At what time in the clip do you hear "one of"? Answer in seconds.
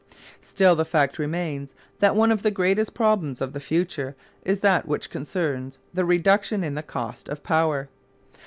2.15-2.41